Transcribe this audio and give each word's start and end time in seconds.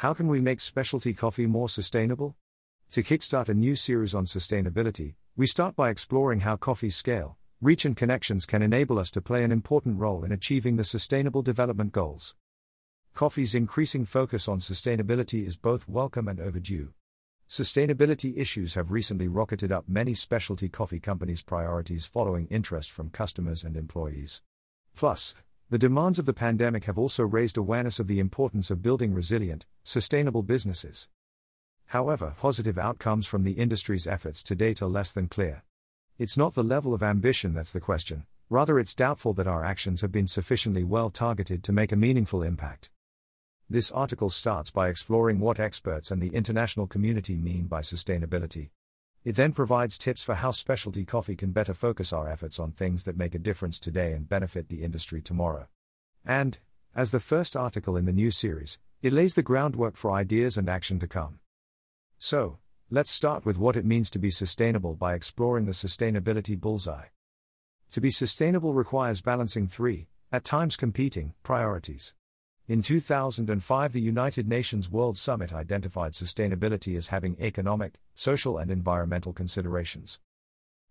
How 0.00 0.14
can 0.14 0.28
we 0.28 0.40
make 0.40 0.60
specialty 0.60 1.12
coffee 1.12 1.46
more 1.46 1.68
sustainable? 1.68 2.34
To 2.92 3.02
kickstart 3.02 3.50
a 3.50 3.54
new 3.54 3.76
series 3.76 4.14
on 4.14 4.24
sustainability, 4.24 5.16
we 5.36 5.46
start 5.46 5.76
by 5.76 5.90
exploring 5.90 6.40
how 6.40 6.56
coffee's 6.56 6.96
scale, 6.96 7.36
reach, 7.60 7.84
and 7.84 7.94
connections 7.94 8.46
can 8.46 8.62
enable 8.62 8.98
us 8.98 9.10
to 9.10 9.20
play 9.20 9.44
an 9.44 9.52
important 9.52 9.98
role 9.98 10.24
in 10.24 10.32
achieving 10.32 10.76
the 10.76 10.84
Sustainable 10.84 11.42
Development 11.42 11.92
Goals. 11.92 12.34
Coffee's 13.12 13.54
increasing 13.54 14.06
focus 14.06 14.48
on 14.48 14.58
sustainability 14.58 15.46
is 15.46 15.58
both 15.58 15.86
welcome 15.86 16.28
and 16.28 16.40
overdue. 16.40 16.94
Sustainability 17.46 18.38
issues 18.38 18.76
have 18.76 18.90
recently 18.90 19.28
rocketed 19.28 19.70
up 19.70 19.84
many 19.86 20.14
specialty 20.14 20.70
coffee 20.70 20.98
companies' 20.98 21.42
priorities 21.42 22.06
following 22.06 22.46
interest 22.46 22.90
from 22.90 23.10
customers 23.10 23.64
and 23.64 23.76
employees. 23.76 24.40
Plus, 24.96 25.34
the 25.70 25.78
demands 25.78 26.18
of 26.18 26.26
the 26.26 26.34
pandemic 26.34 26.86
have 26.86 26.98
also 26.98 27.24
raised 27.24 27.56
awareness 27.56 28.00
of 28.00 28.08
the 28.08 28.18
importance 28.18 28.72
of 28.72 28.82
building 28.82 29.14
resilient, 29.14 29.66
sustainable 29.84 30.42
businesses. 30.42 31.08
However, 31.86 32.34
positive 32.38 32.76
outcomes 32.76 33.28
from 33.28 33.44
the 33.44 33.52
industry's 33.52 34.08
efforts 34.08 34.42
to 34.44 34.56
date 34.56 34.82
are 34.82 34.88
less 34.88 35.12
than 35.12 35.28
clear. 35.28 35.62
It's 36.18 36.36
not 36.36 36.54
the 36.54 36.64
level 36.64 36.92
of 36.92 37.04
ambition 37.04 37.54
that's 37.54 37.70
the 37.70 37.78
question, 37.78 38.26
rather, 38.48 38.80
it's 38.80 38.96
doubtful 38.96 39.32
that 39.34 39.46
our 39.46 39.64
actions 39.64 40.00
have 40.00 40.10
been 40.10 40.26
sufficiently 40.26 40.82
well 40.82 41.08
targeted 41.08 41.62
to 41.62 41.72
make 41.72 41.92
a 41.92 41.96
meaningful 41.96 42.42
impact. 42.42 42.90
This 43.68 43.92
article 43.92 44.28
starts 44.28 44.72
by 44.72 44.88
exploring 44.88 45.38
what 45.38 45.60
experts 45.60 46.10
and 46.10 46.20
the 46.20 46.34
international 46.34 46.88
community 46.88 47.36
mean 47.36 47.68
by 47.68 47.82
sustainability. 47.82 48.70
It 49.22 49.36
then 49.36 49.52
provides 49.52 49.98
tips 49.98 50.22
for 50.22 50.34
how 50.34 50.50
specialty 50.50 51.04
coffee 51.04 51.36
can 51.36 51.50
better 51.50 51.74
focus 51.74 52.12
our 52.12 52.26
efforts 52.26 52.58
on 52.58 52.72
things 52.72 53.04
that 53.04 53.18
make 53.18 53.34
a 53.34 53.38
difference 53.38 53.78
today 53.78 54.12
and 54.12 54.26
benefit 54.26 54.68
the 54.68 54.82
industry 54.82 55.20
tomorrow. 55.20 55.68
And, 56.24 56.58
as 56.94 57.10
the 57.10 57.20
first 57.20 57.54
article 57.54 57.96
in 57.96 58.06
the 58.06 58.12
new 58.12 58.30
series, 58.30 58.78
it 59.02 59.12
lays 59.12 59.34
the 59.34 59.42
groundwork 59.42 59.96
for 59.96 60.10
ideas 60.10 60.56
and 60.56 60.70
action 60.70 60.98
to 61.00 61.06
come. 61.06 61.40
So, 62.18 62.58
let's 62.90 63.10
start 63.10 63.44
with 63.44 63.58
what 63.58 63.76
it 63.76 63.84
means 63.84 64.08
to 64.10 64.18
be 64.18 64.30
sustainable 64.30 64.94
by 64.94 65.14
exploring 65.14 65.66
the 65.66 65.72
sustainability 65.72 66.58
bullseye. 66.58 67.08
To 67.90 68.00
be 68.00 68.10
sustainable 68.10 68.72
requires 68.72 69.20
balancing 69.20 69.68
three, 69.68 70.08
at 70.32 70.44
times 70.44 70.76
competing, 70.76 71.34
priorities. 71.42 72.14
In 72.70 72.82
2005, 72.82 73.92
the 73.92 74.00
United 74.00 74.46
Nations 74.46 74.88
World 74.88 75.18
Summit 75.18 75.52
identified 75.52 76.12
sustainability 76.12 76.96
as 76.96 77.08
having 77.08 77.36
economic, 77.40 77.98
social, 78.14 78.58
and 78.58 78.70
environmental 78.70 79.32
considerations. 79.32 80.20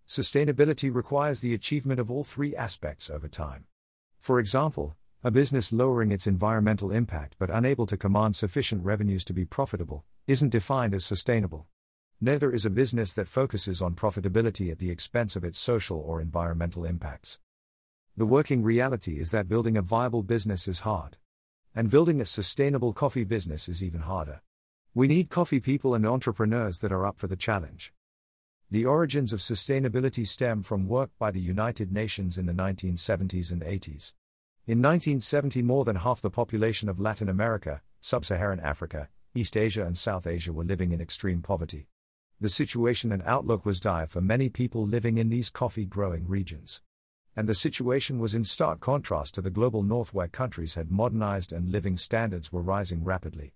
Sustainability 0.06 0.94
requires 0.94 1.40
the 1.40 1.54
achievement 1.54 1.98
of 1.98 2.10
all 2.10 2.22
three 2.22 2.54
aspects 2.54 3.08
over 3.08 3.28
time. 3.28 3.64
For 4.18 4.38
example, 4.38 4.94
a 5.24 5.30
business 5.30 5.72
lowering 5.72 6.12
its 6.12 6.26
environmental 6.26 6.92
impact 6.92 7.36
but 7.38 7.48
unable 7.48 7.86
to 7.86 7.96
command 7.96 8.36
sufficient 8.36 8.84
revenues 8.84 9.24
to 9.24 9.32
be 9.32 9.46
profitable 9.46 10.04
isn't 10.26 10.50
defined 10.50 10.92
as 10.92 11.06
sustainable. 11.06 11.66
Neither 12.20 12.52
is 12.52 12.66
a 12.66 12.68
business 12.68 13.14
that 13.14 13.26
focuses 13.26 13.80
on 13.80 13.94
profitability 13.94 14.70
at 14.70 14.80
the 14.80 14.90
expense 14.90 15.34
of 15.34 15.44
its 15.44 15.58
social 15.58 15.98
or 15.98 16.20
environmental 16.20 16.84
impacts. 16.84 17.40
The 18.18 18.26
working 18.26 18.62
reality 18.62 19.18
is 19.18 19.30
that 19.30 19.48
building 19.48 19.78
a 19.78 19.82
viable 19.96 20.22
business 20.22 20.68
is 20.68 20.80
hard. 20.80 21.16
And 21.72 21.88
building 21.88 22.20
a 22.20 22.24
sustainable 22.24 22.92
coffee 22.92 23.22
business 23.22 23.68
is 23.68 23.80
even 23.82 24.00
harder. 24.00 24.42
We 24.92 25.06
need 25.06 25.30
coffee 25.30 25.60
people 25.60 25.94
and 25.94 26.04
entrepreneurs 26.04 26.80
that 26.80 26.90
are 26.90 27.06
up 27.06 27.16
for 27.16 27.28
the 27.28 27.36
challenge. 27.36 27.92
The 28.72 28.84
origins 28.84 29.32
of 29.32 29.38
sustainability 29.38 30.26
stem 30.26 30.64
from 30.64 30.88
work 30.88 31.10
by 31.16 31.30
the 31.30 31.40
United 31.40 31.92
Nations 31.92 32.36
in 32.38 32.46
the 32.46 32.52
1970s 32.52 33.52
and 33.52 33.62
80s. 33.62 34.14
In 34.66 34.82
1970, 34.82 35.62
more 35.62 35.84
than 35.84 35.96
half 35.96 36.20
the 36.20 36.28
population 36.28 36.88
of 36.88 36.98
Latin 36.98 37.28
America, 37.28 37.82
Sub 38.00 38.24
Saharan 38.24 38.58
Africa, 38.58 39.08
East 39.34 39.56
Asia, 39.56 39.86
and 39.86 39.96
South 39.96 40.26
Asia 40.26 40.52
were 40.52 40.64
living 40.64 40.90
in 40.90 41.00
extreme 41.00 41.40
poverty. 41.40 41.86
The 42.40 42.48
situation 42.48 43.12
and 43.12 43.22
outlook 43.24 43.64
was 43.64 43.78
dire 43.78 44.08
for 44.08 44.20
many 44.20 44.48
people 44.48 44.84
living 44.84 45.18
in 45.18 45.28
these 45.28 45.50
coffee 45.50 45.84
growing 45.84 46.26
regions 46.26 46.82
and 47.36 47.48
the 47.48 47.54
situation 47.54 48.18
was 48.18 48.34
in 48.34 48.44
stark 48.44 48.80
contrast 48.80 49.34
to 49.34 49.40
the 49.40 49.50
global 49.50 49.82
north 49.82 50.12
where 50.12 50.28
countries 50.28 50.74
had 50.74 50.90
modernized 50.90 51.52
and 51.52 51.70
living 51.70 51.96
standards 51.96 52.52
were 52.52 52.62
rising 52.62 53.04
rapidly. 53.04 53.54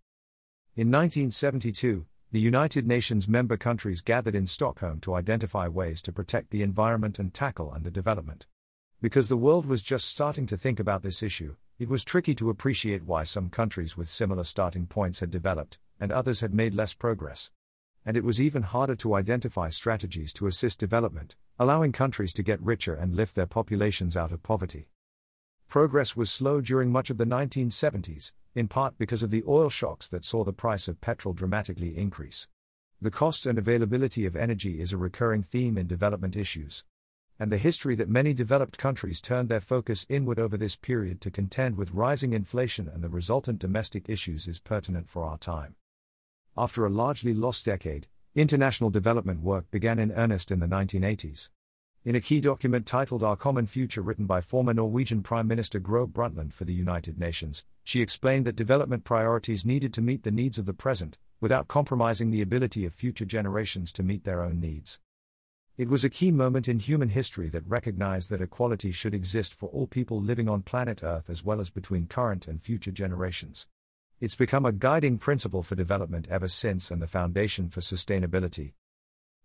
In 0.77 0.91
1972, 0.91 2.07
the 2.33 2.41
United 2.41 2.87
Nations 2.87 3.29
member 3.29 3.57
countries 3.57 4.01
gathered 4.01 4.35
in 4.35 4.47
Stockholm 4.47 4.99
to 5.01 5.15
identify 5.15 5.69
ways 5.69 6.03
to 6.03 6.13
protect 6.13 6.51
the 6.51 6.63
environment 6.63 7.19
and 7.19 7.33
tackle 7.33 7.71
underdevelopment. 7.71 8.47
Because 9.01 9.29
the 9.29 9.37
world 9.37 9.67
was 9.67 9.83
just 9.83 10.09
starting 10.09 10.47
to 10.47 10.57
think 10.57 10.81
about 10.81 11.03
this 11.03 11.23
issue, 11.23 11.55
it 11.79 11.89
was 11.89 12.05
tricky 12.05 12.35
to 12.37 12.51
appreciate 12.51 13.05
why 13.05 13.25
some 13.25 13.51
countries 13.51 13.97
with 13.97 14.09
similar 14.09 14.45
starting 14.45 14.87
points 14.87 15.21
had 15.21 15.31
developed, 15.31 15.79
and 16.01 16.11
others 16.11 16.41
had 16.41 16.55
made 16.55 16.75
less 16.75 16.95
progress. 16.95 17.51
And 18.05 18.17
it 18.17 18.25
was 18.25 18.41
even 18.41 18.63
harder 18.63 18.97
to 18.97 19.15
identify 19.15 19.69
strategies 19.69 20.33
to 20.35 20.47
assist 20.47 20.81
development, 20.81 21.37
allowing 21.59 21.93
countries 21.93 22.33
to 22.33 22.43
get 22.43 22.61
richer 22.61 22.95
and 22.95 23.15
lift 23.15 23.35
their 23.35 23.47
populations 23.47 24.17
out 24.17 24.33
of 24.33 24.43
poverty. 24.43 24.89
Progress 25.69 26.17
was 26.17 26.31
slow 26.31 26.61
during 26.61 26.91
much 26.91 27.11
of 27.11 27.19
the 27.19 27.25
1970s, 27.25 28.33
in 28.55 28.69
part 28.69 28.99
because 28.99 29.23
of 29.23 29.31
the 29.31 29.45
oil 29.47 29.69
shocks 29.69 30.09
that 30.09 30.25
saw 30.25 30.45
the 30.45 30.53
price 30.53 30.89
of 30.89 31.01
petrol 31.01 31.35
dramatically 31.35 31.97
increase. 31.97 32.49
The 33.01 33.11
cost 33.11 33.47
and 33.47 33.59
availability 33.59 34.25
of 34.27 34.37
energy 34.37 34.81
is 34.81 34.93
a 34.93 34.97
recurring 34.97 35.43
theme 35.43 35.77
in 35.77 35.87
development 35.87 36.37
issues. 36.37 36.85
And 37.39 37.51
the 37.51 37.59
history 37.59 37.97
that 37.97 38.09
many 38.09 38.33
developed 38.33 38.79
countries 38.79 39.21
turned 39.21 39.49
their 39.49 39.61
focus 39.61 40.07
inward 40.09 40.39
over 40.39 40.57
this 40.57 40.77
period 40.77 41.21
to 41.23 41.31
contend 41.31 41.77
with 41.77 41.93
rising 41.93 42.33
inflation 42.33 42.89
and 42.89 43.03
the 43.03 43.09
resultant 43.09 43.59
domestic 43.59 44.09
issues 44.09 44.47
is 44.47 44.61
pertinent 44.61 45.09
for 45.09 45.25
our 45.25 45.39
time. 45.39 45.75
After 46.57 46.87
a 46.87 46.91
largely 46.91 47.35
lost 47.35 47.65
decade, 47.65 48.07
International 48.37 48.91
development 48.91 49.43
work 49.43 49.71
began 49.71 50.01
in 50.01 50.11
earnest 50.11 50.51
in 50.51 50.59
the 50.59 50.67
1980s. 50.67 51.51
In 52.05 52.17
a 52.17 52.21
key 52.21 52.41
document 52.41 52.85
titled 52.85 53.23
Our 53.23 53.37
Common 53.37 53.69
Future, 53.69 54.03
written 54.03 54.27
by 54.27 54.41
former 54.41 54.75
Norwegian 54.75 55.23
Prime 55.23 55.47
Minister 55.47 55.79
Gro 55.79 56.09
Brundtland 56.09 56.53
for 56.53 56.65
the 56.65 56.75
United 56.75 57.17
Nations, 57.17 57.65
she 57.85 58.01
explained 58.01 58.45
that 58.45 58.57
development 58.57 59.05
priorities 59.05 59.65
needed 59.65 59.95
to 59.95 60.03
meet 60.03 60.25
the 60.25 60.33
needs 60.33 60.59
of 60.59 60.67
the 60.67 60.75
present, 60.75 61.17
without 61.41 61.69
compromising 61.69 62.33
the 62.33 62.43
ability 62.43 62.85
of 62.85 62.93
future 62.93 63.25
generations 63.25 63.93
to 63.93 64.03
meet 64.03 64.25
their 64.25 64.43
own 64.43 64.59
needs. 64.59 64.99
It 65.79 65.89
was 65.89 66.03
a 66.03 66.11
key 66.11 66.33
moment 66.33 66.67
in 66.67 66.81
human 66.81 67.11
history 67.11 67.49
that 67.51 67.69
recognized 67.69 68.31
that 68.31 68.43
equality 68.43 68.91
should 68.91 69.15
exist 69.15 69.55
for 69.55 69.69
all 69.69 69.87
people 69.87 70.21
living 70.21 70.49
on 70.49 70.63
planet 70.63 71.05
Earth 71.05 71.31
as 71.31 71.45
well 71.45 71.61
as 71.61 71.71
between 71.71 72.09
current 72.09 72.49
and 72.49 72.61
future 72.61 72.91
generations. 72.91 73.69
It's 74.21 74.37
become 74.37 74.65
a 74.65 74.73
guiding 74.73 75.19
principle 75.19 75.63
for 75.63 75.75
development 75.75 76.29
ever 76.31 76.49
since 76.49 76.91
and 76.91 77.03
the 77.03 77.07
foundation 77.07 77.69
for 77.69 77.81
sustainability. 77.81 78.75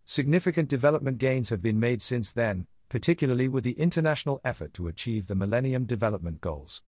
Significant 0.05 0.69
development 0.69 1.17
gains 1.17 1.49
have 1.49 1.61
been 1.61 1.79
made 1.79 2.01
since 2.01 2.31
then, 2.31 2.67
particularly 2.87 3.47
with 3.47 3.63
the 3.63 3.79
international 3.79 4.39
effort 4.43 4.73
to 4.75 4.87
achieve 4.87 5.27
the 5.27 5.35
Millennium 5.35 5.85
Development 5.85 6.39
Goals. 6.39 6.83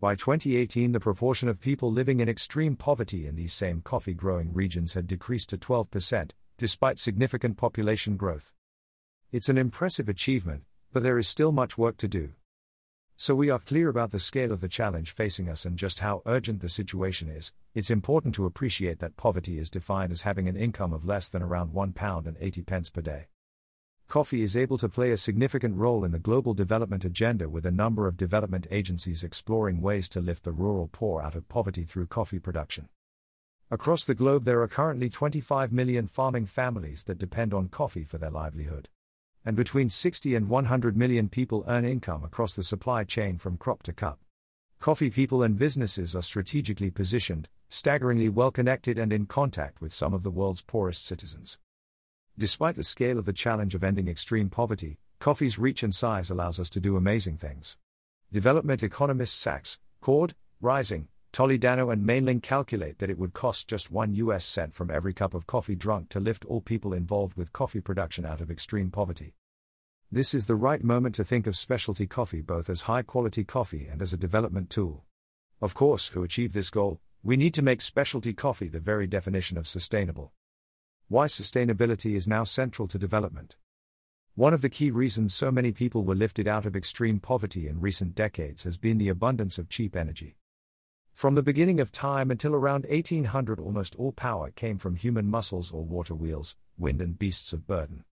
By 0.00 0.14
2018, 0.14 0.92
the 0.92 1.00
proportion 1.00 1.48
of 1.48 1.60
people 1.60 1.90
living 1.90 2.20
in 2.20 2.28
extreme 2.28 2.76
poverty 2.76 3.26
in 3.26 3.36
these 3.36 3.52
same 3.52 3.80
coffee 3.80 4.14
growing 4.14 4.52
regions 4.52 4.94
had 4.94 5.06
decreased 5.06 5.48
to 5.50 5.58
12%, 5.58 6.30
despite 6.56 6.98
significant 6.98 7.56
population 7.56 8.16
growth. 8.16 8.52
It's 9.32 9.48
an 9.48 9.58
impressive 9.58 10.08
achievement, 10.08 10.62
but 10.92 11.02
there 11.02 11.18
is 11.18 11.26
still 11.26 11.52
much 11.52 11.76
work 11.76 11.96
to 11.98 12.08
do. 12.08 12.34
So 13.16 13.36
we 13.36 13.48
are 13.48 13.60
clear 13.60 13.88
about 13.88 14.10
the 14.10 14.18
scale 14.18 14.50
of 14.50 14.60
the 14.60 14.68
challenge 14.68 15.12
facing 15.12 15.48
us 15.48 15.64
and 15.64 15.78
just 15.78 16.00
how 16.00 16.22
urgent 16.26 16.60
the 16.60 16.68
situation 16.68 17.28
is. 17.28 17.52
It's 17.72 17.90
important 17.90 18.34
to 18.34 18.44
appreciate 18.44 18.98
that 18.98 19.16
poverty 19.16 19.58
is 19.58 19.70
defined 19.70 20.10
as 20.10 20.22
having 20.22 20.48
an 20.48 20.56
income 20.56 20.92
of 20.92 21.04
less 21.04 21.28
than 21.28 21.40
around 21.40 21.72
£1 21.72 22.26
and 22.26 22.36
80 22.40 22.62
pence 22.62 22.90
per 22.90 23.00
day. 23.00 23.28
Coffee 24.08 24.42
is 24.42 24.56
able 24.56 24.78
to 24.78 24.88
play 24.88 25.12
a 25.12 25.16
significant 25.16 25.76
role 25.76 26.04
in 26.04 26.10
the 26.10 26.18
global 26.18 26.54
development 26.54 27.04
agenda 27.04 27.48
with 27.48 27.64
a 27.64 27.70
number 27.70 28.08
of 28.08 28.16
development 28.16 28.66
agencies 28.72 29.22
exploring 29.22 29.80
ways 29.80 30.08
to 30.08 30.20
lift 30.20 30.42
the 30.42 30.52
rural 30.52 30.88
poor 30.90 31.22
out 31.22 31.36
of 31.36 31.48
poverty 31.48 31.84
through 31.84 32.08
coffee 32.08 32.40
production. 32.40 32.88
Across 33.70 34.06
the 34.06 34.14
globe, 34.16 34.44
there 34.44 34.60
are 34.60 34.68
currently 34.68 35.08
25 35.08 35.72
million 35.72 36.08
farming 36.08 36.46
families 36.46 37.04
that 37.04 37.18
depend 37.18 37.54
on 37.54 37.68
coffee 37.68 38.04
for 38.04 38.18
their 38.18 38.30
livelihood 38.30 38.88
and 39.44 39.56
between 39.56 39.90
60 39.90 40.34
and 40.34 40.48
100 40.48 40.96
million 40.96 41.28
people 41.28 41.64
earn 41.68 41.84
income 41.84 42.24
across 42.24 42.54
the 42.54 42.62
supply 42.62 43.04
chain 43.04 43.38
from 43.38 43.56
crop 43.56 43.82
to 43.82 43.92
cup. 43.92 44.20
Coffee 44.80 45.10
people 45.10 45.42
and 45.42 45.58
businesses 45.58 46.14
are 46.14 46.22
strategically 46.22 46.90
positioned, 46.90 47.48
staggeringly 47.68 48.28
well 48.28 48.50
connected, 48.50 48.98
and 48.98 49.12
in 49.12 49.26
contact 49.26 49.80
with 49.80 49.92
some 49.92 50.14
of 50.14 50.22
the 50.22 50.30
world's 50.30 50.62
poorest 50.62 51.04
citizens. 51.06 51.58
Despite 52.36 52.76
the 52.76 52.84
scale 52.84 53.18
of 53.18 53.24
the 53.24 53.32
challenge 53.32 53.74
of 53.74 53.84
ending 53.84 54.08
extreme 54.08 54.50
poverty, 54.50 54.98
coffee's 55.20 55.58
reach 55.58 55.82
and 55.82 55.94
size 55.94 56.30
allows 56.30 56.58
us 56.58 56.68
to 56.70 56.80
do 56.80 56.96
amazing 56.96 57.38
things. 57.38 57.76
Development 58.32 58.82
economists 58.82 59.38
Sachs, 59.38 59.78
Cord, 60.00 60.34
Rising, 60.60 61.08
Toledano 61.34 61.92
and 61.92 62.06
Maennling 62.06 62.44
calculate 62.44 62.98
that 62.98 63.10
it 63.10 63.18
would 63.18 63.32
cost 63.32 63.66
just 63.66 63.90
1 63.90 64.14
US 64.14 64.44
cent 64.44 64.72
from 64.72 64.88
every 64.88 65.12
cup 65.12 65.34
of 65.34 65.48
coffee 65.48 65.74
drunk 65.74 66.08
to 66.10 66.20
lift 66.20 66.44
all 66.44 66.60
people 66.60 66.92
involved 66.92 67.36
with 67.36 67.52
coffee 67.52 67.80
production 67.80 68.24
out 68.24 68.40
of 68.40 68.52
extreme 68.52 68.88
poverty. 68.88 69.34
This 70.12 70.32
is 70.32 70.46
the 70.46 70.54
right 70.54 70.84
moment 70.84 71.16
to 71.16 71.24
think 71.24 71.48
of 71.48 71.56
specialty 71.56 72.06
coffee 72.06 72.40
both 72.40 72.70
as 72.70 72.82
high 72.82 73.02
quality 73.02 73.42
coffee 73.42 73.88
and 73.90 74.00
as 74.00 74.12
a 74.12 74.16
development 74.16 74.70
tool. 74.70 75.06
Of 75.60 75.74
course, 75.74 76.08
to 76.10 76.22
achieve 76.22 76.52
this 76.52 76.70
goal, 76.70 77.00
we 77.24 77.36
need 77.36 77.54
to 77.54 77.62
make 77.62 77.82
specialty 77.82 78.32
coffee 78.32 78.68
the 78.68 78.78
very 78.78 79.08
definition 79.08 79.58
of 79.58 79.66
sustainable. 79.66 80.30
Why 81.08 81.26
sustainability 81.26 82.14
is 82.14 82.28
now 82.28 82.44
central 82.44 82.86
to 82.86 82.96
development. 82.96 83.56
One 84.36 84.54
of 84.54 84.62
the 84.62 84.70
key 84.70 84.92
reasons 84.92 85.34
so 85.34 85.50
many 85.50 85.72
people 85.72 86.04
were 86.04 86.14
lifted 86.14 86.46
out 86.46 86.64
of 86.64 86.76
extreme 86.76 87.18
poverty 87.18 87.66
in 87.66 87.80
recent 87.80 88.14
decades 88.14 88.62
has 88.62 88.78
been 88.78 88.98
the 88.98 89.08
abundance 89.08 89.58
of 89.58 89.68
cheap 89.68 89.96
energy. 89.96 90.36
From 91.14 91.36
the 91.36 91.44
beginning 91.44 91.78
of 91.78 91.92
time 91.92 92.32
until 92.32 92.56
around 92.56 92.86
1800, 92.86 93.60
almost 93.60 93.94
all 93.94 94.10
power 94.10 94.50
came 94.50 94.78
from 94.78 94.96
human 94.96 95.30
muscles 95.30 95.70
or 95.70 95.84
water 95.84 96.12
wheels, 96.12 96.56
wind, 96.76 97.00
and 97.00 97.16
beasts 97.16 97.52
of 97.52 97.68
burden. 97.68 98.02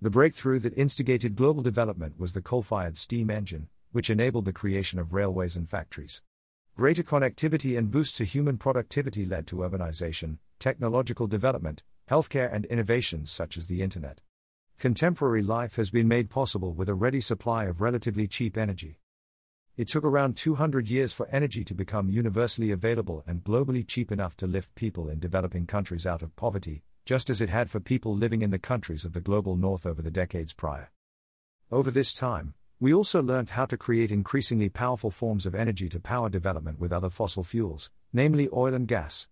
The 0.00 0.08
breakthrough 0.08 0.58
that 0.60 0.76
instigated 0.76 1.36
global 1.36 1.62
development 1.62 2.18
was 2.18 2.32
the 2.32 2.40
coal 2.40 2.62
fired 2.62 2.96
steam 2.96 3.28
engine, 3.28 3.68
which 3.92 4.08
enabled 4.08 4.46
the 4.46 4.54
creation 4.54 4.98
of 4.98 5.12
railways 5.12 5.54
and 5.54 5.68
factories. 5.68 6.22
Greater 6.76 7.02
connectivity 7.02 7.76
and 7.76 7.90
boosts 7.90 8.16
to 8.16 8.24
human 8.24 8.56
productivity 8.56 9.26
led 9.26 9.46
to 9.48 9.56
urbanization, 9.56 10.38
technological 10.58 11.26
development, 11.26 11.82
healthcare, 12.10 12.50
and 12.50 12.64
innovations 12.64 13.30
such 13.30 13.58
as 13.58 13.66
the 13.66 13.82
Internet. 13.82 14.22
Contemporary 14.78 15.42
life 15.42 15.76
has 15.76 15.90
been 15.90 16.08
made 16.08 16.30
possible 16.30 16.72
with 16.72 16.88
a 16.88 16.94
ready 16.94 17.20
supply 17.20 17.66
of 17.66 17.82
relatively 17.82 18.26
cheap 18.26 18.56
energy. 18.56 18.98
It 19.76 19.88
took 19.88 20.04
around 20.04 20.38
200 20.38 20.88
years 20.88 21.12
for 21.12 21.28
energy 21.28 21.62
to 21.64 21.74
become 21.74 22.08
universally 22.08 22.70
available 22.70 23.22
and 23.26 23.44
globally 23.44 23.86
cheap 23.86 24.10
enough 24.10 24.34
to 24.38 24.46
lift 24.46 24.74
people 24.74 25.10
in 25.10 25.18
developing 25.18 25.66
countries 25.66 26.06
out 26.06 26.22
of 26.22 26.34
poverty, 26.34 26.82
just 27.04 27.28
as 27.28 27.42
it 27.42 27.50
had 27.50 27.68
for 27.68 27.78
people 27.78 28.16
living 28.16 28.40
in 28.40 28.48
the 28.48 28.58
countries 28.58 29.04
of 29.04 29.12
the 29.12 29.20
global 29.20 29.54
north 29.54 29.84
over 29.84 30.00
the 30.00 30.10
decades 30.10 30.54
prior. 30.54 30.90
Over 31.70 31.90
this 31.90 32.14
time, 32.14 32.54
we 32.80 32.94
also 32.94 33.22
learned 33.22 33.50
how 33.50 33.66
to 33.66 33.76
create 33.76 34.10
increasingly 34.10 34.70
powerful 34.70 35.10
forms 35.10 35.44
of 35.44 35.54
energy 35.54 35.90
to 35.90 36.00
power 36.00 36.30
development 36.30 36.78
with 36.78 36.90
other 36.90 37.10
fossil 37.10 37.44
fuels, 37.44 37.90
namely 38.14 38.48
oil 38.54 38.72
and 38.72 38.88
gas. 38.88 39.28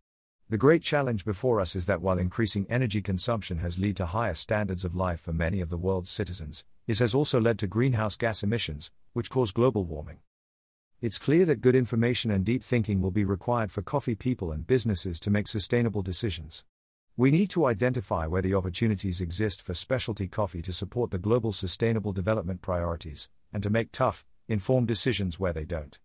The 0.51 0.59
great 0.59 0.83
challenge 0.83 1.25
before 1.25 1.59
us 1.59 1.75
is 1.75 1.87
that 1.87 2.03
while 2.03 2.19
increasing 2.19 2.67
energy 2.69 3.01
consumption 3.01 3.61
has 3.61 3.79
led 3.79 3.97
to 3.97 4.05
higher 4.05 4.35
standards 4.35 4.85
of 4.85 4.95
life 4.95 5.23
for 5.23 5.33
many 5.33 5.63
of 5.63 5.71
the 5.71 5.79
world's 5.79 6.11
citizens, 6.11 6.65
it 6.87 6.99
has 6.99 7.15
also 7.15 7.41
led 7.41 7.59
to 7.61 7.67
greenhouse 7.67 8.17
gas 8.17 8.43
emissions, 8.43 8.93
which 9.15 9.31
cause 9.31 9.51
global 9.51 9.85
warming. 9.85 10.19
It's 11.05 11.19
clear 11.19 11.45
that 11.45 11.61
good 11.61 11.75
information 11.75 12.31
and 12.31 12.47
deep 12.47 12.63
thinking 12.63 13.03
will 13.03 13.11
be 13.11 13.27
required 13.27 13.71
for 13.71 13.83
coffee 13.83 14.15
people 14.15 14.53
and 14.53 14.67
businesses 14.67 15.21
to 15.21 15.31
make 15.31 15.47
sustainable 15.47 16.01
decisions. 16.01 16.65
We 17.15 17.31
need 17.31 17.51
to 17.51 17.67
identify 17.67 18.27
where 18.27 18.41
the 18.41 18.55
opportunities 18.55 19.21
exist 19.21 19.61
for 19.61 19.75
specialty 19.75 20.29
coffee 20.29 20.63
to 20.63 20.73
support 20.73 21.11
the 21.11 21.19
global 21.19 21.53
sustainable 21.53 22.15
development 22.15 22.63
priorities, 22.63 23.29
and 23.53 23.63
to 23.63 23.69
make 23.69 23.93
tough, 23.93 24.25
informed 24.49 24.89
decisions 24.89 25.39
where 25.39 25.53
they 25.53 25.67
don't. 25.67 25.99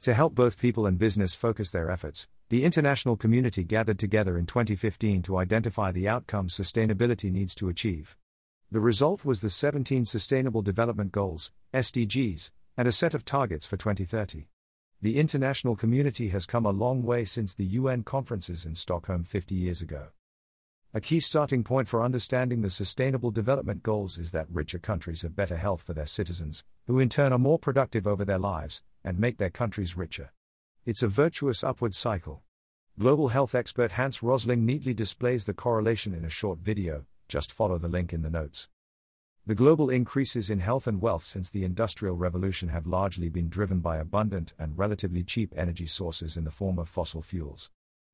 To 0.00 0.14
help 0.14 0.34
both 0.34 0.58
people 0.58 0.86
and 0.86 0.98
business 0.98 1.34
focus 1.34 1.70
their 1.70 1.90
efforts, 1.90 2.26
the 2.48 2.64
international 2.64 3.18
community 3.18 3.62
gathered 3.62 3.98
together 3.98 4.38
in 4.38 4.46
2015 4.46 5.20
to 5.24 5.36
identify 5.36 5.92
the 5.92 6.08
outcomes 6.08 6.56
sustainability 6.56 7.30
needs 7.30 7.54
to 7.56 7.68
achieve. 7.68 8.16
The 8.70 8.80
result 8.80 9.26
was 9.26 9.42
the 9.42 9.50
17 9.50 10.06
Sustainable 10.06 10.62
Development 10.62 11.12
Goals, 11.12 11.52
SDGs, 11.74 12.50
and 12.76 12.88
a 12.88 12.92
set 12.92 13.14
of 13.14 13.24
targets 13.24 13.66
for 13.66 13.76
2030. 13.76 14.48
The 15.00 15.18
international 15.18 15.76
community 15.76 16.30
has 16.30 16.46
come 16.46 16.66
a 16.66 16.70
long 16.70 17.02
way 17.02 17.24
since 17.24 17.54
the 17.54 17.64
UN 17.64 18.02
conferences 18.02 18.64
in 18.64 18.74
Stockholm 18.74 19.22
50 19.22 19.54
years 19.54 19.82
ago. 19.82 20.08
A 20.92 21.00
key 21.00 21.20
starting 21.20 21.64
point 21.64 21.88
for 21.88 22.02
understanding 22.02 22.62
the 22.62 22.70
Sustainable 22.70 23.30
Development 23.30 23.82
Goals 23.82 24.16
is 24.16 24.30
that 24.30 24.46
richer 24.50 24.78
countries 24.78 25.22
have 25.22 25.36
better 25.36 25.56
health 25.56 25.82
for 25.82 25.92
their 25.92 26.06
citizens, 26.06 26.64
who 26.86 27.00
in 27.00 27.08
turn 27.08 27.32
are 27.32 27.38
more 27.38 27.58
productive 27.58 28.06
over 28.06 28.24
their 28.24 28.38
lives, 28.38 28.82
and 29.02 29.18
make 29.18 29.38
their 29.38 29.50
countries 29.50 29.96
richer. 29.96 30.32
It's 30.86 31.02
a 31.02 31.08
virtuous 31.08 31.64
upward 31.64 31.94
cycle. 31.94 32.42
Global 32.98 33.28
health 33.28 33.54
expert 33.54 33.92
Hans 33.92 34.22
Rosling 34.22 34.64
neatly 34.64 34.94
displays 34.94 35.46
the 35.46 35.54
correlation 35.54 36.14
in 36.14 36.24
a 36.24 36.30
short 36.30 36.60
video, 36.60 37.06
just 37.26 37.52
follow 37.52 37.78
the 37.78 37.88
link 37.88 38.12
in 38.12 38.22
the 38.22 38.30
notes. 38.30 38.68
The 39.46 39.54
global 39.54 39.90
increases 39.90 40.48
in 40.48 40.60
health 40.60 40.86
and 40.86 41.02
wealth 41.02 41.22
since 41.22 41.50
the 41.50 41.64
Industrial 41.64 42.16
Revolution 42.16 42.70
have 42.70 42.86
largely 42.86 43.28
been 43.28 43.50
driven 43.50 43.80
by 43.80 43.98
abundant 43.98 44.54
and 44.58 44.78
relatively 44.78 45.22
cheap 45.22 45.52
energy 45.54 45.86
sources 45.86 46.38
in 46.38 46.44
the 46.44 46.50
form 46.50 46.78
of 46.78 46.88
fossil 46.88 47.20
fuels. 47.20 47.70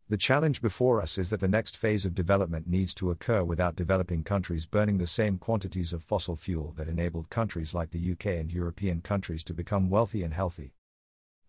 The 0.08 0.16
challenge 0.16 0.60
before 0.60 1.00
us 1.00 1.18
is 1.18 1.30
that 1.30 1.38
the 1.38 1.46
next 1.46 1.76
phase 1.76 2.04
of 2.04 2.16
development 2.16 2.66
needs 2.66 2.92
to 2.94 3.12
occur 3.12 3.44
without 3.44 3.76
developing 3.76 4.24
countries 4.24 4.66
burning 4.66 4.98
the 4.98 5.06
same 5.06 5.38
quantities 5.38 5.92
of 5.92 6.02
fossil 6.02 6.34
fuel 6.34 6.74
that 6.76 6.88
enabled 6.88 7.30
countries 7.30 7.74
like 7.74 7.92
the 7.92 8.10
UK 8.10 8.26
and 8.26 8.50
European 8.50 9.00
countries 9.00 9.44
to 9.44 9.54
become 9.54 9.88
wealthy 9.88 10.24
and 10.24 10.34
healthy. 10.34 10.74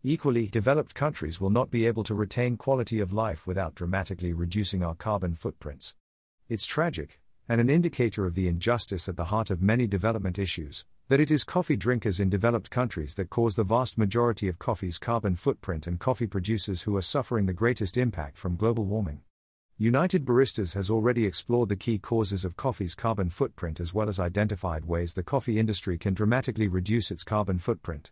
Equally, 0.04 0.46
developed 0.46 0.94
countries 0.94 1.42
will 1.42 1.50
not 1.50 1.72
be 1.72 1.88
able 1.88 2.04
to 2.04 2.14
retain 2.14 2.56
quality 2.56 3.00
of 3.00 3.12
life 3.12 3.48
without 3.48 3.74
dramatically 3.74 4.32
reducing 4.32 4.84
our 4.84 4.94
carbon 4.94 5.34
footprints. 5.34 5.96
It's 6.48 6.68
tragic, 6.68 7.20
and 7.48 7.62
an 7.62 7.70
indicator 7.70 8.26
of 8.26 8.36
the 8.36 8.48
injustice 8.48 9.10
at 9.10 9.18
the 9.18 9.26
heart 9.26 9.52
of 9.52 9.62
many 9.62 9.88
development 9.88 10.40
issues, 10.40 10.86
that 11.10 11.20
it 11.20 11.30
is 11.30 11.44
coffee 11.44 11.76
drinkers 11.76 12.20
in 12.20 12.30
developed 12.30 12.70
countries 12.70 13.16
that 13.16 13.30
cause 13.30 13.56
the 13.56 13.64
vast 13.64 13.98
majority 13.98 14.48
of 14.48 14.60
coffee's 14.60 14.98
carbon 14.98 15.36
footprint 15.36 15.86
and 15.86 16.00
coffee 16.00 16.28
producers 16.28 16.84
who 16.84 16.96
are 16.96 17.02
suffering 17.02 17.46
the 17.46 17.54
greatest 17.54 17.98
impact 17.98 18.38
from 18.38 18.56
global 18.56 18.86
warming. 18.86 19.22
United 19.78 20.24
Baristas 20.24 20.74
has 20.76 20.90
already 20.90 21.26
explored 21.26 21.68
the 21.68 21.76
key 21.76 21.98
causes 21.98 22.46
of 22.46 22.56
coffee's 22.56 22.96
carbon 22.96 23.30
footprint 23.30 23.80
as 23.80 23.94
well 23.94 24.08
as 24.08 24.20
identified 24.20 24.86
ways 24.86 25.14
the 25.14 25.24
coffee 25.24 25.58
industry 25.58 25.98
can 25.98 26.14
dramatically 26.14 26.68
reduce 26.68 27.12
its 27.12 27.24
carbon 27.24 27.58
footprint. 27.58 28.12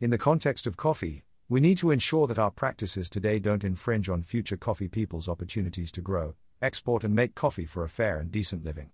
In 0.00 0.10
the 0.10 0.18
context 0.18 0.66
of 0.66 0.76
coffee, 0.76 1.24
we 1.48 1.60
need 1.60 1.78
to 1.78 1.90
ensure 1.90 2.26
that 2.26 2.38
our 2.38 2.50
practices 2.50 3.08
today 3.08 3.38
don't 3.38 3.64
infringe 3.64 4.08
on 4.08 4.22
future 4.22 4.56
coffee 4.56 4.88
people's 4.88 5.28
opportunities 5.28 5.90
to 5.92 6.00
grow, 6.00 6.34
export, 6.62 7.04
and 7.04 7.14
make 7.14 7.34
coffee 7.34 7.66
for 7.66 7.84
a 7.84 7.88
fair 7.88 8.18
and 8.18 8.30
decent 8.30 8.64
living. 8.64 8.90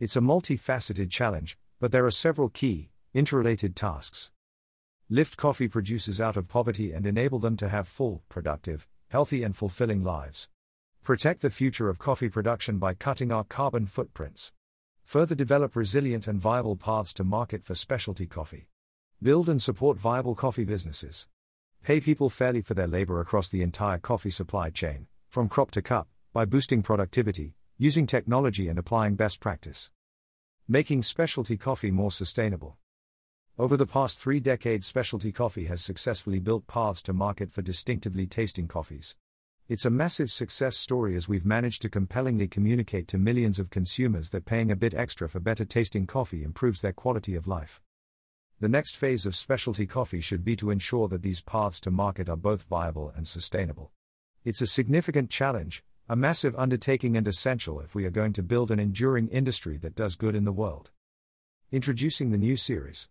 It's 0.00 0.16
a 0.16 0.20
multifaceted 0.20 1.10
challenge, 1.10 1.56
but 1.80 1.92
there 1.92 2.04
are 2.06 2.10
several 2.10 2.48
key, 2.48 2.90
interrelated 3.12 3.76
tasks. 3.76 4.32
Lift 5.08 5.36
coffee 5.36 5.68
producers 5.68 6.20
out 6.20 6.36
of 6.36 6.48
poverty 6.48 6.92
and 6.92 7.06
enable 7.06 7.38
them 7.38 7.56
to 7.58 7.68
have 7.68 7.86
full, 7.86 8.22
productive, 8.28 8.88
healthy, 9.08 9.42
and 9.42 9.54
fulfilling 9.54 10.02
lives. 10.02 10.48
Protect 11.02 11.42
the 11.42 11.50
future 11.50 11.88
of 11.88 11.98
coffee 11.98 12.28
production 12.28 12.78
by 12.78 12.94
cutting 12.94 13.30
our 13.30 13.44
carbon 13.44 13.86
footprints. 13.86 14.52
Further 15.04 15.34
develop 15.34 15.76
resilient 15.76 16.26
and 16.26 16.40
viable 16.40 16.76
paths 16.76 17.12
to 17.14 17.24
market 17.24 17.62
for 17.62 17.74
specialty 17.74 18.26
coffee. 18.26 18.68
Build 19.22 19.48
and 19.48 19.60
support 19.60 19.98
viable 19.98 20.34
coffee 20.34 20.64
businesses. 20.64 21.28
Pay 21.82 22.00
people 22.00 22.30
fairly 22.30 22.62
for 22.62 22.72
their 22.72 22.86
labor 22.86 23.20
across 23.20 23.50
the 23.50 23.60
entire 23.60 23.98
coffee 23.98 24.30
supply 24.30 24.70
chain, 24.70 25.06
from 25.28 25.50
crop 25.50 25.70
to 25.72 25.82
cup, 25.82 26.08
by 26.34 26.44
boosting 26.44 26.82
productivity, 26.82 27.54
using 27.78 28.08
technology, 28.08 28.66
and 28.66 28.76
applying 28.76 29.14
best 29.14 29.38
practice. 29.38 29.92
Making 30.66 31.00
specialty 31.00 31.56
coffee 31.56 31.92
more 31.92 32.10
sustainable. 32.10 32.76
Over 33.56 33.76
the 33.76 33.86
past 33.86 34.18
three 34.18 34.40
decades, 34.40 34.84
specialty 34.84 35.30
coffee 35.30 35.66
has 35.66 35.80
successfully 35.80 36.40
built 36.40 36.66
paths 36.66 37.04
to 37.04 37.12
market 37.12 37.52
for 37.52 37.62
distinctively 37.62 38.26
tasting 38.26 38.66
coffees. 38.66 39.14
It's 39.68 39.84
a 39.84 39.90
massive 39.90 40.28
success 40.32 40.76
story 40.76 41.14
as 41.14 41.28
we've 41.28 41.46
managed 41.46 41.82
to 41.82 41.88
compellingly 41.88 42.48
communicate 42.48 43.06
to 43.08 43.16
millions 43.16 43.60
of 43.60 43.70
consumers 43.70 44.30
that 44.30 44.44
paying 44.44 44.72
a 44.72 44.76
bit 44.76 44.92
extra 44.92 45.28
for 45.28 45.38
better 45.38 45.64
tasting 45.64 46.04
coffee 46.04 46.42
improves 46.42 46.80
their 46.80 46.92
quality 46.92 47.36
of 47.36 47.46
life. 47.46 47.80
The 48.58 48.68
next 48.68 48.96
phase 48.96 49.24
of 49.24 49.36
specialty 49.36 49.86
coffee 49.86 50.20
should 50.20 50.44
be 50.44 50.56
to 50.56 50.72
ensure 50.72 51.06
that 51.06 51.22
these 51.22 51.42
paths 51.42 51.78
to 51.82 51.92
market 51.92 52.28
are 52.28 52.36
both 52.36 52.64
viable 52.64 53.12
and 53.14 53.28
sustainable. 53.28 53.92
It's 54.44 54.62
a 54.62 54.66
significant 54.66 55.30
challenge, 55.30 55.84
a 56.06 56.14
massive 56.14 56.54
undertaking 56.56 57.16
and 57.16 57.26
essential 57.26 57.80
if 57.80 57.94
we 57.94 58.04
are 58.04 58.10
going 58.10 58.34
to 58.34 58.42
build 58.42 58.70
an 58.70 58.78
enduring 58.78 59.26
industry 59.28 59.78
that 59.78 59.94
does 59.94 60.16
good 60.16 60.34
in 60.34 60.44
the 60.44 60.52
world. 60.52 60.90
Introducing 61.72 62.30
the 62.30 62.36
new 62.36 62.58
series. 62.58 63.08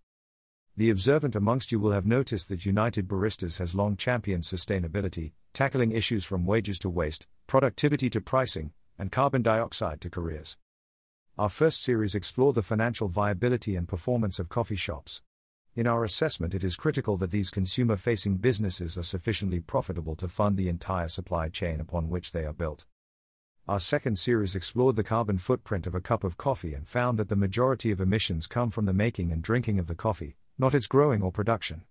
The 0.77 0.91
observant 0.91 1.35
amongst 1.35 1.71
you 1.71 1.79
will 1.79 1.91
have 1.91 2.05
noticed 2.05 2.49
that 2.49 2.67
United 2.67 3.07
Baristas 3.07 3.57
has 3.57 3.73
long 3.73 3.97
championed 3.97 4.43
sustainability, 4.43 5.31
tackling 5.53 5.91
issues 5.91 6.23
from 6.23 6.45
wages 6.45 6.77
to 6.79 6.89
waste, 6.89 7.25
productivity 7.47 8.11
to 8.11 8.21
pricing, 8.21 8.73
and 8.99 9.11
carbon 9.11 9.41
dioxide 9.41 9.99
to 10.01 10.11
careers. 10.11 10.57
Our 11.35 11.49
first 11.49 11.81
series 11.81 12.13
explored 12.13 12.53
the 12.53 12.61
financial 12.61 13.07
viability 13.07 13.75
and 13.75 13.87
performance 13.87 14.37
of 14.37 14.49
coffee 14.49 14.75
shops. 14.75 15.23
In 15.75 15.87
our 15.87 16.03
assessment, 16.03 16.53
it 16.53 16.63
is 16.63 16.75
critical 16.75 17.17
that 17.17 17.31
these 17.31 17.49
consumer 17.49 17.97
facing 17.97 18.37
businesses 18.37 18.95
are 18.95 19.03
sufficiently 19.03 19.59
profitable 19.59 20.15
to 20.17 20.27
fund 20.27 20.55
the 20.55 20.69
entire 20.69 21.07
supply 21.07 21.49
chain 21.49 21.79
upon 21.79 22.09
which 22.09 22.31
they 22.31 22.45
are 22.45 22.53
built. 22.53 22.85
Our 23.67 23.79
second 23.79 24.19
series 24.19 24.55
explored 24.55 24.97
the 24.97 25.03
carbon 25.03 25.39
footprint 25.39 25.87
of 25.87 25.95
a 25.95 26.01
cup 26.01 26.23
of 26.23 26.37
coffee 26.37 26.75
and 26.75 26.87
found 26.87 27.17
that 27.17 27.29
the 27.29 27.35
majority 27.35 27.89
of 27.89 27.99
emissions 27.99 28.45
come 28.45 28.69
from 28.69 28.85
the 28.85 28.93
making 28.93 29.31
and 29.31 29.41
drinking 29.41 29.79
of 29.79 29.87
the 29.87 29.95
coffee, 29.95 30.35
not 30.59 30.75
its 30.75 30.85
growing 30.85 31.23
or 31.23 31.31
production. 31.31 31.85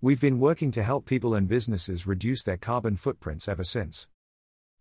We've 0.00 0.20
been 0.20 0.38
working 0.38 0.70
to 0.70 0.84
help 0.84 1.04
people 1.04 1.34
and 1.34 1.48
businesses 1.48 2.06
reduce 2.06 2.44
their 2.44 2.56
carbon 2.56 2.94
footprints 2.96 3.48
ever 3.48 3.64
since. 3.64 4.08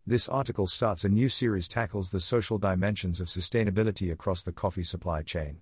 This 0.06 0.30
article 0.30 0.68
starts 0.68 1.04
a 1.04 1.10
new 1.10 1.30
series 1.30 1.68
tackles 1.68 2.12
the 2.12 2.20
social 2.20 2.60
dimensions 2.60 3.20
of 3.20 3.30
sustainability 3.30 4.12
across 4.12 4.44
the 4.44 4.52
coffee 4.52 4.84
supply 4.84 5.24
chain. 5.24 5.62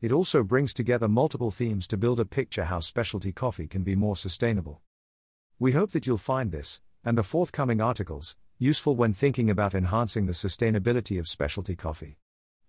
It 0.00 0.12
also 0.12 0.44
brings 0.44 0.72
together 0.72 1.08
multiple 1.08 1.50
themes 1.50 1.88
to 1.88 1.96
build 1.96 2.20
a 2.20 2.24
picture 2.24 2.66
how 2.66 2.78
specialty 2.78 3.32
coffee 3.32 3.66
can 3.66 3.82
be 3.82 3.96
more 3.96 4.14
sustainable. 4.14 4.80
We 5.58 5.72
hope 5.72 5.90
that 5.90 6.06
you'll 6.06 6.18
find 6.18 6.52
this, 6.52 6.80
and 7.04 7.18
the 7.18 7.24
forthcoming 7.24 7.80
articles, 7.80 8.36
useful 8.58 8.94
when 8.94 9.12
thinking 9.12 9.50
about 9.50 9.74
enhancing 9.74 10.26
the 10.26 10.32
sustainability 10.32 11.18
of 11.18 11.26
specialty 11.26 11.74
coffee. 11.74 12.18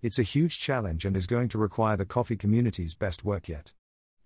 It's 0.01 0.17
a 0.17 0.23
huge 0.23 0.59
challenge 0.59 1.05
and 1.05 1.15
is 1.15 1.27
going 1.27 1.49
to 1.49 1.59
require 1.59 1.97
the 1.97 2.05
coffee 2.05 2.35
community's 2.35 2.95
best 2.95 3.23
work 3.23 3.47
yet. 3.47 3.73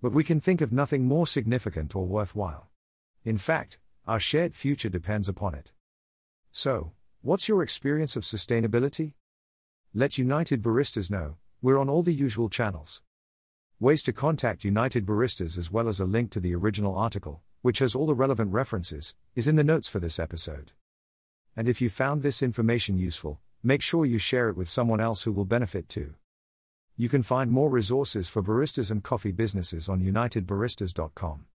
But 0.02 0.14
we 0.14 0.24
can 0.24 0.40
think 0.40 0.62
of 0.62 0.72
nothing 0.72 1.06
more 1.06 1.28
significant 1.28 1.96
or 1.98 2.06
worthwhile. 2.06 2.70
In 3.26 3.38
fact, 3.38 3.80
our 4.08 4.20
shared 4.20 4.56
future 4.56 4.90
depends 4.90 5.28
upon 5.28 5.56
it. 5.56 5.74
So, 6.54 6.94
what's 7.22 7.50
your 7.50 7.64
experience 7.64 8.16
of 8.16 8.24
sustainability? 8.24 9.16
Let 9.94 10.18
United 10.18 10.62
Baristas 10.62 11.12
know, 11.12 11.36
we're 11.64 11.80
on 11.80 11.90
all 11.90 12.04
the 12.04 12.14
usual 12.14 12.50
channels. 12.50 13.02
Ways 13.80 14.04
to 14.04 14.12
contact 14.12 14.66
United 14.66 15.06
Baristas 15.06 15.58
as 15.58 15.72
well 15.72 15.88
as 15.88 16.02
a 16.02 16.06
link 16.06 16.30
to 16.32 16.42
the 16.42 16.54
original 16.54 16.98
article, 16.98 17.42
which 17.62 17.80
has 17.80 17.96
all 17.96 18.06
the 18.06 18.14
relevant 18.14 18.52
references, 18.52 19.16
is 19.34 19.48
in 19.48 19.56
the 19.56 19.64
notes 19.64 19.88
for 19.88 20.02
this 20.02 20.20
episode. 20.20 20.74
And 21.56 21.70
if 21.70 21.80
you 21.80 21.90
found 21.90 22.22
this 22.22 22.44
information 22.44 22.98
useful, 22.98 23.40
make 23.64 23.82
sure 23.82 24.06
you 24.06 24.18
share 24.18 24.50
it 24.50 24.58
with 24.58 24.68
someone 24.68 25.00
else 25.00 25.24
who 25.24 25.32
will 25.32 25.46
benefit 25.46 25.88
too. 25.88 26.16
You 26.98 27.08
can 27.08 27.24
find 27.24 27.50
more 27.50 27.70
resources 27.70 28.28
for 28.28 28.44
baristas 28.44 28.92
and 28.92 29.02
coffee 29.02 29.32
businesses 29.32 29.88
on 29.88 30.02
unitedbaristas.com. 30.02 31.46